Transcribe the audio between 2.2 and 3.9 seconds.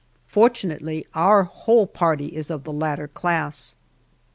is of the latter class.